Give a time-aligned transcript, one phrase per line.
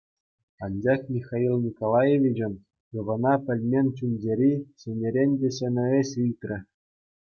[0.63, 2.53] Анчах Михаил Николаевичӑн
[2.99, 4.51] ывӑна пӗлмен чун-чӗри
[4.83, 6.57] ҫӗнӗрен те ҫӗнӗ ĕç ыйтрӗ.